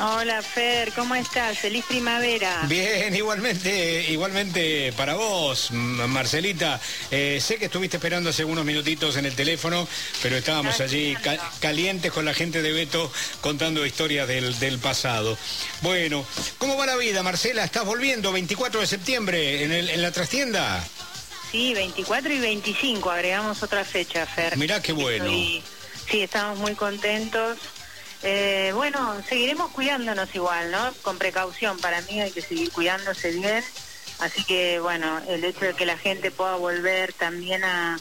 [0.00, 1.58] Hola Fer, ¿cómo estás?
[1.58, 2.62] Feliz primavera.
[2.68, 6.80] Bien, igualmente, igualmente para vos, Marcelita.
[7.10, 9.88] Eh, sé que estuviste esperando hace unos minutitos en el teléfono,
[10.22, 11.16] pero estábamos allí
[11.58, 15.36] calientes con la gente de Beto contando historias del, pasado.
[15.82, 16.24] Bueno,
[16.58, 17.64] ¿cómo va la vida, Marcela?
[17.64, 20.86] ¿Estás volviendo 24 de septiembre en, en la trastienda?
[21.50, 24.56] Sí, 24 y 25, agregamos otra fecha, Fer.
[24.56, 25.24] Mirá qué bueno.
[25.26, 25.62] sí,
[26.12, 27.58] estamos muy contentos
[28.22, 30.92] eh, bueno, seguiremos cuidándonos igual, ¿no?
[31.02, 33.64] Con precaución, para mí hay que seguir cuidándose bien.
[34.20, 37.98] Así que, bueno, el hecho de que la gente pueda volver también a,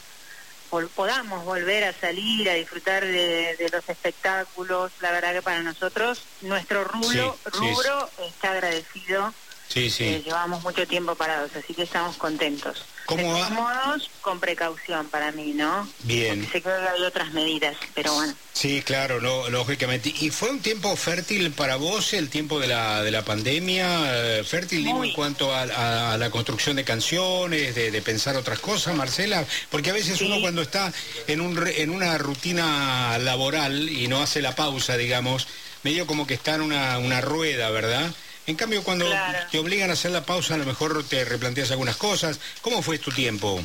[0.95, 6.83] podamos volver a salir, a disfrutar de, los espectáculos, la verdad que para nosotros, nuestro
[6.83, 9.33] rubro, rubro está agradecido
[9.67, 10.05] Sí, sí.
[10.05, 12.83] Eh, llevamos mucho tiempo parados, así que estamos contentos.
[13.05, 13.49] ¿Cómo va?
[13.49, 15.87] modos, con precaución para mí, ¿no?
[16.03, 16.39] Bien.
[16.41, 18.33] Porque sé que hay otras medidas, pero bueno.
[18.51, 20.13] Sí, claro, lógicamente.
[20.19, 24.39] ¿Y fue un tiempo fértil para vos el tiempo de la, de la pandemia?
[24.39, 29.45] Eh, ¿Fértil digo, en cuanto a, la construcción de canciones, de, pensar otras cosas, Marcela?
[29.69, 30.91] Porque a veces uno cuando está
[31.27, 35.47] en, un, en una rutina laboral y no hace la pausa, digamos,
[35.83, 38.11] medio como que está en una, una rueda, ¿verdad?
[38.47, 39.05] En cambio, cuando
[39.51, 42.39] te obligan a hacer la pausa, a lo mejor te replanteas algunas cosas.
[42.61, 43.61] ¿Cómo fue tu tiempo?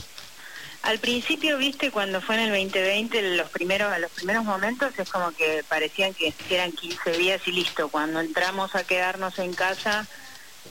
[0.82, 5.30] Al principio, viste, cuando fue en el 2020, los primeros, los primeros momentos es como
[5.30, 7.88] que parecían que eran 15 días y listo.
[7.88, 10.08] Cuando entramos a quedarnos en casa,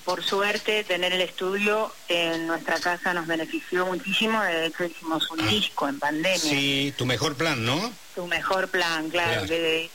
[0.03, 4.41] por suerte, tener el estudio en nuestra casa nos benefició muchísimo.
[4.41, 6.37] De hecho, hicimos un disco en pandemia.
[6.37, 7.93] Sí, tu mejor plan, ¿no?
[8.13, 9.45] Tu mejor plan, claro.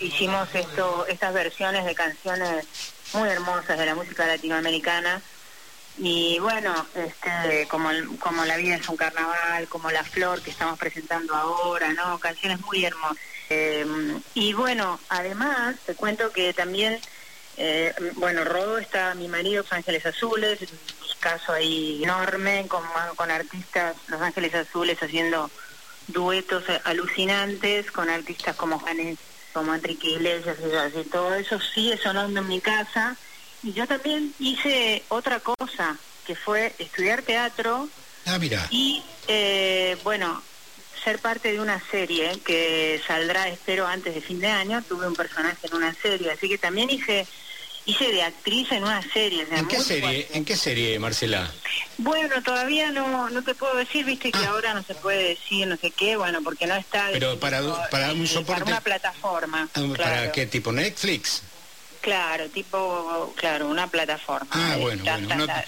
[0.00, 2.64] hicimos esto, estas versiones de canciones
[3.12, 5.20] muy hermosas de la música latinoamericana.
[5.98, 10.78] Y bueno, este, como, como La vida es un carnaval, como La Flor que estamos
[10.78, 12.18] presentando ahora, ¿no?
[12.18, 13.16] Canciones muy hermosas.
[13.48, 17.00] Em, y bueno, además, te cuento que también,
[17.56, 22.82] eh, bueno, Rodo está mi marido, Los Ángeles Azules, un caso ahí enorme, con,
[23.14, 25.50] con artistas, Los Ángeles Azules haciendo
[26.08, 29.18] duetos alucinantes con artistas como Janes
[29.56, 30.58] como Enrique Iglesias
[30.94, 33.16] y todo eso sigue sonando en mi casa.
[33.62, 35.96] Y yo también hice otra cosa,
[36.26, 37.88] que fue estudiar teatro.
[38.26, 38.68] Ah, mira.
[38.70, 40.42] Y, eh, bueno,
[41.02, 44.82] ser parte de una serie que saldrá, espero, antes de fin de año.
[44.86, 47.26] Tuve un personaje en una serie, así que también hice
[47.86, 49.46] hice de actriz en una serie.
[49.50, 51.50] ¿En qué serie, ¿En qué serie, Marcela?
[51.98, 54.50] Bueno, todavía no no te puedo decir, viste que ah.
[54.50, 57.08] ahora no se puede decir no sé qué, bueno, porque no está...
[57.12, 58.60] Pero para, para un soporte...
[58.60, 59.68] Para una plataforma.
[59.74, 60.72] Ah, ¿Para qué tipo?
[60.72, 61.42] ¿Netflix?
[62.06, 64.48] Claro, tipo, claro, una plataforma.
[64.52, 65.02] Ah, bueno,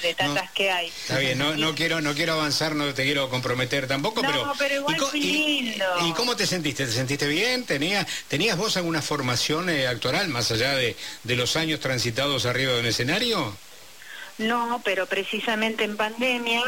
[0.01, 0.87] de tantas que hay.
[0.87, 4.53] Está bien, no, no quiero, no quiero avanzar, no te quiero comprometer tampoco, no, pero.
[4.57, 5.85] pero igual y, lindo.
[6.07, 6.87] Y, cómo te sentiste?
[6.87, 7.65] ¿Te sentiste bien?
[7.67, 10.95] ¿Tenías, tenías vos alguna formación eh, actoral más allá de,
[11.25, 13.57] de los años transitados arriba de un escenario?
[14.39, 16.63] No, pero precisamente en pandemia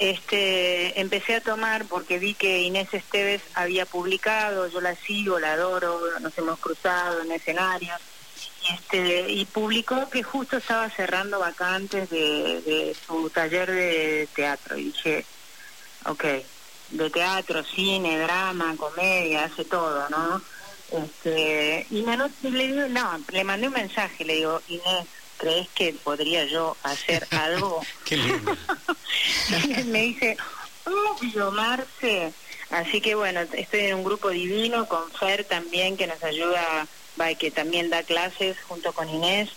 [0.00, 5.52] este, empecé a tomar porque vi que Inés Esteves había publicado, yo la sigo, la
[5.52, 8.00] adoro, nos hemos cruzado en escenarios
[8.72, 14.76] este, y publicó que justo estaba cerrando vacantes de, su taller de teatro.
[14.76, 15.24] Y dije,
[16.06, 16.24] ok,
[16.90, 20.42] de teatro, cine, drama, comedia, hace todo, ¿no?
[20.92, 25.06] Este, y me le no, le mandé un mensaje, le digo, Inés,
[25.36, 27.82] ¿crees que podría yo hacer algo?
[28.04, 28.56] Qué lindo.
[29.78, 30.36] y me dice,
[30.84, 32.32] obvio, Marce.
[32.70, 36.86] Así que bueno, estoy en un grupo divino con Fer también que nos ayuda
[37.38, 39.50] que también da clases junto con Inés.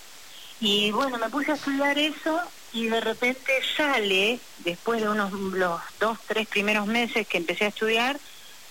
[0.60, 2.42] Y bueno, me puse a estudiar eso
[2.74, 7.70] y de repente sale, después de unos los dos, tres primeros meses que empecé a
[7.70, 8.20] estudiar,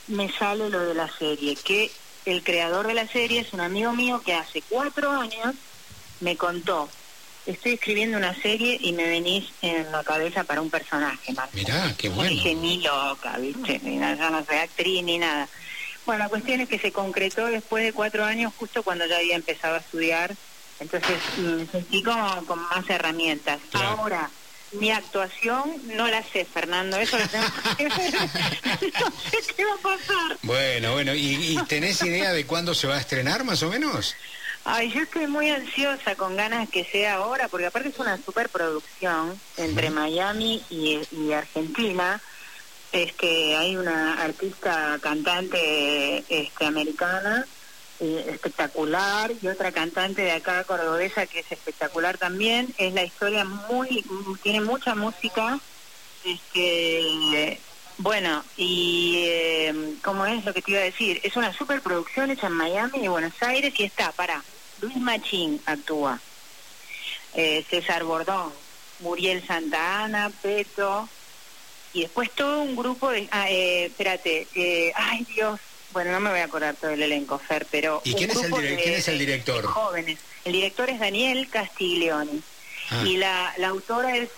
[0.09, 1.91] me sale lo de la serie, que
[2.25, 5.55] el creador de la serie es un amigo mío que hace cuatro años
[6.21, 6.89] me contó,
[7.47, 11.53] estoy escribiendo una serie y me venís en la cabeza para un personaje, más.
[11.55, 12.31] Mirá, qué bueno.
[12.31, 13.81] dije, ni loca, ¿viste?
[13.83, 15.49] Ni nada, yo no soy actriz ni nada.
[16.09, 19.37] Bueno, la cuestión es que se concretó después de cuatro años, justo cuando ya había
[19.37, 20.35] empezado a estudiar,
[20.81, 23.59] entonces me sentí como con más herramientas.
[23.75, 24.31] Ahora,
[24.73, 27.45] mi actuación no la sé, Fernando, eso lo tengo
[27.77, 28.15] que ver.
[28.15, 30.39] no sé qué va a pasar.
[30.45, 34.17] Bueno, bueno, ¿Y, tenés idea de cuándo se va a estrenar más o menos?
[34.65, 39.39] Ay, yo estoy muy ansiosa, con ganas que sea ahora, porque aparte es una superproducción
[39.59, 42.19] entre Miami y Argentina
[42.93, 47.47] es que hay una artista cantante este, americana
[48.01, 52.73] eh, espectacular y otra cantante de acá cordobesa que es espectacular también.
[52.79, 54.05] Es la historia muy
[54.43, 55.59] tiene mucha música
[56.25, 57.61] este
[57.99, 62.47] bueno y eh, cómo es lo que te iba a decir es una superproducción hecha
[62.47, 64.43] en Miami y Buenos Aires y está para
[64.81, 66.21] Luis Machín actúa,
[67.35, 68.53] eh, César Bordón,
[69.01, 71.09] Muriel Santa Ana, Peto,
[71.93, 73.29] y después todo un grupo de...
[73.31, 75.61] Ah, eh, espérate, eh, ay Dios,
[75.93, 78.03] bueno, no me voy a acordar todo el elenco, Fer, pero...
[78.05, 79.65] ¿Y quién, es el, quién es el director?
[79.65, 80.19] jóvenes.
[80.45, 82.43] El director es Daniel Castiglioni.
[82.91, 83.03] Ah.
[83.07, 84.29] Y la, la autora es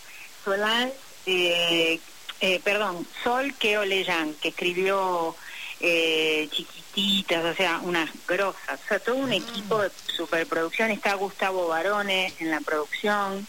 [0.44, 0.94] Solange,
[1.26, 2.00] eh,
[2.40, 5.36] eh, perdón, Sol Keoleyan, que escribió
[5.80, 8.80] eh, Chiquititas, o sea, unas grosas.
[8.84, 9.36] O sea, todo un ah.
[9.36, 10.90] equipo de superproducción.
[10.90, 13.46] Está Gustavo Barone en la producción.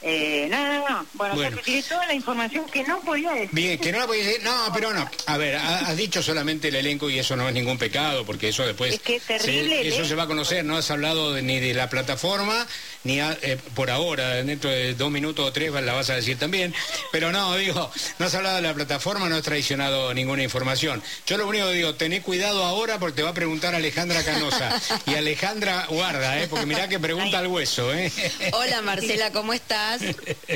[0.00, 1.06] Eh, no, no, no.
[1.14, 1.58] Bueno, bueno.
[1.88, 3.50] toda la información que no podía decir.
[3.52, 4.42] Bien, que no la podía decir.
[4.44, 5.08] No, pero no.
[5.26, 8.64] A ver, has dicho solamente el elenco y eso no es ningún pecado, porque eso
[8.64, 8.94] después.
[8.94, 9.88] Es que terrible.
[9.88, 10.64] eso se va a conocer.
[10.64, 12.66] No has hablado ni de la plataforma,
[13.04, 16.74] ni eh, por ahora, dentro de dos minutos o tres la vas a decir también.
[17.12, 21.02] Pero no, digo, no has hablado de la plataforma, no has traicionado ninguna información.
[21.26, 24.80] Yo lo único que digo, tené cuidado ahora porque te va a preguntar Alejandra Canosa.
[25.06, 26.48] y Alejandra guarda, ¿eh?
[26.48, 28.12] Porque mirá que pregunta al hueso, ¿eh?
[28.52, 30.02] Hola Marcela, ¿cómo estás?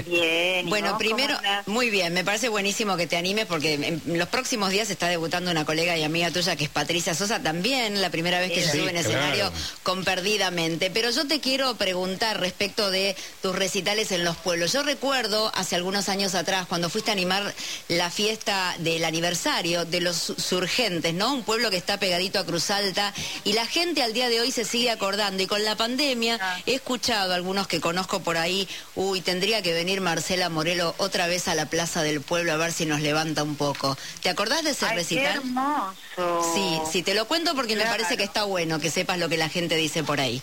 [0.06, 0.68] Bien.
[0.68, 4.90] Bueno, primero, muy bien, me parece buenísimo que te animes porque en los próximos días
[4.90, 8.52] está debutando una colega y amiga tuya que es Patricia Sosa, también la primera vez
[8.52, 9.52] que se sube en escenario
[9.82, 10.90] con Perdidamente.
[10.90, 14.72] Pero yo te quiero preguntar respecto de tus recitales en los pueblos.
[14.72, 17.54] Yo recuerdo hace algunos años atrás cuando fuiste a animar
[17.88, 21.32] la fiesta del aniversario de los surgentes, ¿no?
[21.32, 23.12] Un pueblo que está pegadito a Cruz Alta
[23.44, 26.58] y la gente al día de hoy se sigue acordando y con la pandemia ah.
[26.66, 31.26] he escuchado a algunos que conozco por ahí, uy, tendría que venir Marcela Morelo otra
[31.26, 33.96] vez a la Plaza del Pueblo a ver si nos levanta un poco.
[34.22, 35.36] ¿Te acordás de ese recital?
[35.36, 36.54] hermoso.
[36.54, 39.36] Sí, sí, te lo cuento porque me parece que está bueno que sepas lo que
[39.36, 40.42] la gente dice por ahí.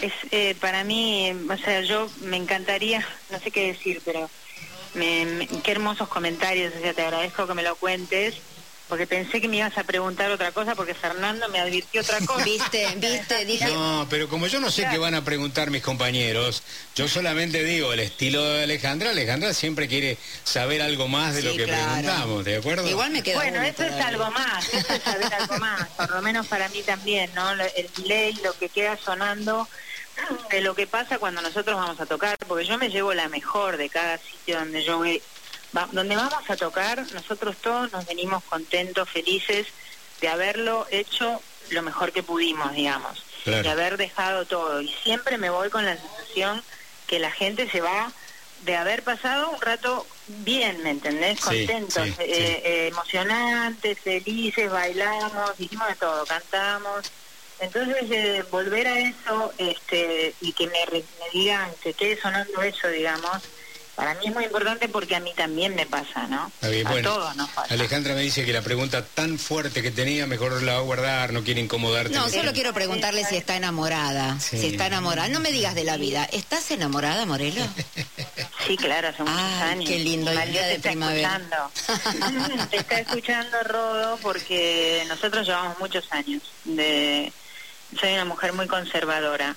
[0.00, 4.30] Es, eh, para mí, o sea, yo me encantaría, no sé qué decir, pero
[4.94, 8.40] me, qué hermosos comentarios, o sea, te agradezco que me lo cuentes
[8.90, 12.44] porque pensé que me ibas a preguntar otra cosa porque Fernando me advirtió otra cosa.
[12.44, 13.66] Viste, viste, dije.
[13.66, 16.64] No, pero como yo no sé qué van a preguntar mis compañeros,
[16.96, 19.10] yo solamente digo el estilo de Alejandra.
[19.10, 22.90] Alejandra siempre quiere saber algo más de lo que preguntamos, ¿de acuerdo?
[22.90, 23.36] Igual me queda.
[23.36, 26.82] Bueno, eso es algo más, eso es saber algo más, por lo menos para mí
[26.82, 27.48] también, ¿no?
[27.52, 29.68] El delay, lo que queda sonando
[30.50, 33.76] de lo que pasa cuando nosotros vamos a tocar, porque yo me llevo la mejor
[33.76, 35.22] de cada sitio donde yo voy
[35.92, 39.68] donde vamos a tocar, nosotros todos nos venimos contentos, felices
[40.20, 41.40] de haberlo hecho
[41.70, 44.80] lo mejor que pudimos, digamos, de haber dejado todo.
[44.80, 46.62] Y siempre me voy con la sensación
[47.06, 48.12] que la gente se va
[48.64, 51.40] de haber pasado un rato bien, ¿me entendés?
[51.40, 57.10] Contentos, eh, eh, emocionantes, felices, bailamos, hicimos de todo, cantamos.
[57.60, 62.88] Entonces, eh, volver a eso este, y que me, me digan que quede sonando eso,
[62.88, 63.42] digamos,
[64.00, 66.50] para mí es muy importante porque a mí también me pasa, ¿no?
[66.62, 67.74] a todos nos pasa.
[67.74, 71.34] Alejandra me dice que la pregunta tan fuerte que tenía, mejor la va a guardar,
[71.34, 72.14] no quiere incomodarte.
[72.14, 74.40] No, solo quiero preguntarle si está enamorada.
[74.40, 75.28] Si está enamorada.
[75.28, 76.26] No me digas de la vida.
[76.32, 77.62] ¿Estás enamorada, Morelo?
[78.66, 79.88] Sí, claro, hace muchos años.
[79.88, 81.40] Qué lindo, el día de está primavera.
[81.40, 82.66] Escuchando.
[82.70, 87.32] te está escuchando, Rodo, porque nosotros llevamos muchos años de...
[87.98, 89.56] Soy una mujer muy conservadora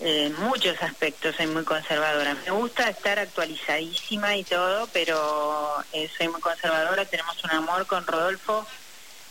[0.00, 2.36] en muchos aspectos soy muy conservadora.
[2.44, 7.04] Me gusta estar actualizadísima y todo, pero eh, soy muy conservadora.
[7.04, 8.64] Tenemos un amor con Rodolfo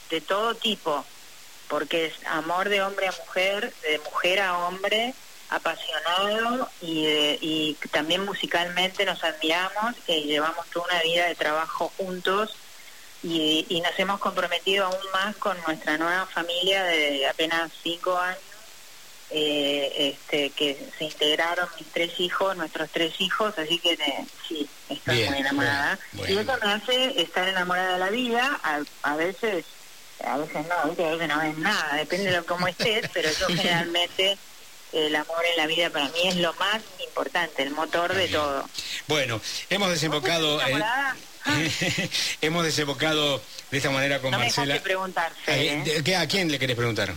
[0.10, 1.06] de todo tipo,
[1.70, 5.14] porque es amor de hombre a mujer, de mujer a hombre,
[5.50, 7.06] apasionado y,
[7.40, 12.56] y también musicalmente nos admiramos y llevamos toda una vida de trabajo juntos
[13.24, 18.40] y, y nos hemos comprometido aún más con nuestra nueva familia de apenas cinco años
[19.30, 24.70] eh, este, que se integraron mis tres hijos, nuestros tres hijos, así que eh, sí,
[24.88, 26.00] estoy muy enamorada.
[26.30, 28.58] Y eso me hace estar enamorada de la vida,
[29.04, 29.66] a, veces,
[30.24, 34.38] a veces no, a veces no es nada, depende de cómo estés, pero yo generalmente
[34.94, 38.64] el amor en la vida para mí es lo más importante, el motor de todo.
[39.08, 40.60] Bueno, hemos desembocado...
[42.42, 44.82] hemos desembocado de esta manera con Marcela.
[45.48, 46.16] ¿eh?
[46.18, 47.14] ¿A quién le querés preguntar?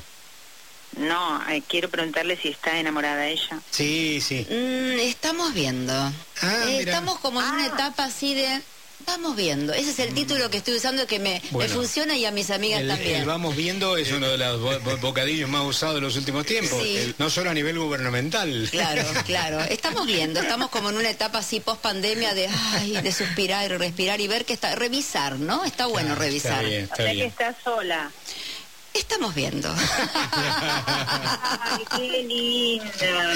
[0.97, 3.61] No, eh, quiero preguntarle si está enamorada de ella.
[3.70, 4.47] Sí, sí.
[4.49, 5.92] Mm, estamos viendo.
[5.92, 7.75] Ah, eh, estamos como en una ah.
[7.75, 8.62] etapa así de...
[9.11, 9.73] Vamos viendo.
[9.73, 13.26] Ese es el título que estoy usando que me, funciona y a mis amigas también.
[13.26, 16.81] vamos viendo es uno de los bocadillos más usados de los últimos tiempos.
[17.19, 18.69] no solo a nivel gubernamental.
[18.71, 19.61] Claro, claro.
[19.62, 20.40] Estamos viendo.
[20.40, 24.29] Estamos como en una etapa así post pandemia de, ay, de suspirar y respirar y
[24.29, 24.76] ver que está.
[24.76, 25.64] Revisar, ¿no?
[25.64, 26.64] Está bueno revisar.
[26.64, 28.12] Está o sea que está sola.
[28.94, 29.73] Estamos viendo.
[30.32, 33.35] Ay, qué linda.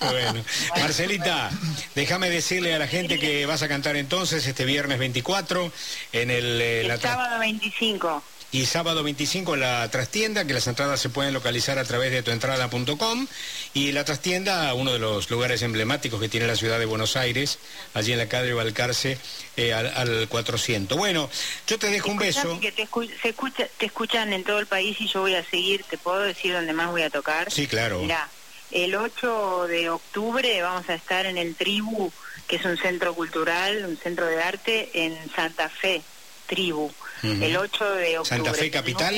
[0.00, 0.44] Bueno.
[0.76, 1.50] Marcelita,
[1.94, 5.72] déjame decirle a la gente que vas a cantar entonces este viernes 24
[6.12, 6.60] en el...
[6.60, 8.22] Eh, el sábado 25.
[8.50, 12.22] Y sábado 25 en la trastienda, que las entradas se pueden localizar a través de
[12.22, 13.26] tuentrada.com
[13.74, 17.58] y la trastienda, uno de los lugares emblemáticos que tiene la ciudad de Buenos Aires,
[17.92, 19.18] allí en la calle Balcarce,
[19.56, 20.96] eh, al, 400.
[20.96, 21.28] Bueno,
[21.66, 22.58] yo te dejo un beso.
[22.60, 22.88] Que te,
[23.20, 26.20] se escucha, te escuchan en todo el país y yo voy a seguir, ¿te puedo
[26.20, 27.52] decir dónde más voy a tocar?
[27.52, 28.00] Sí, claro.
[28.00, 28.28] Mira,
[28.70, 32.10] el 8 de octubre vamos a estar en el Tribu,
[32.46, 36.02] que es un centro cultural, un centro de arte en Santa Fe,
[36.46, 36.90] Tribu.
[37.22, 38.36] El 8 de octubre.
[38.36, 39.14] ¿Santa Fe Capital?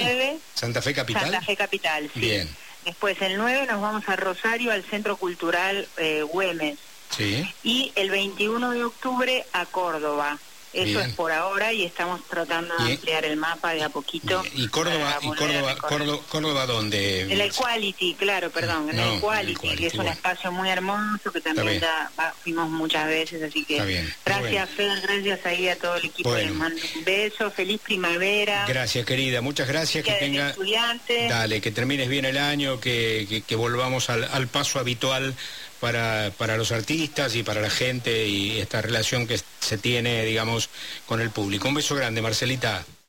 [0.54, 1.22] ¿Santa Fe Capital?
[1.22, 2.20] Santa Fe Capital, sí.
[2.20, 2.48] Bien.
[2.84, 6.78] Después, el 9 nos vamos a Rosario, al Centro Cultural eh, Güemes.
[7.10, 7.46] Sí.
[7.62, 10.38] Y el 21 de octubre a Córdoba.
[10.72, 14.42] Eso es por ahora y estamos tratando de ampliar el mapa de a poquito.
[14.54, 17.22] ¿Y Córdoba, y Córdoba, Córdoba, Córdoba, dónde?
[17.22, 21.40] En el Equality, claro, perdón, en el Equality, que es un espacio muy hermoso que
[21.40, 22.10] también ya
[22.42, 26.80] fuimos muchas veces, así que gracias Fer, gracias ahí a todo el equipo, les mando
[26.96, 28.64] un beso, feliz primavera.
[28.66, 30.54] Gracias querida, muchas gracias, que tenga...
[31.28, 35.34] Dale, que termines bien el año, que, que, volvamos al, al paso habitual
[35.80, 40.68] para, para los artistas y para la gente y esta relación que se tiene, digamos,
[41.06, 41.68] con el público.
[41.68, 42.84] Un beso grande, Marcelita.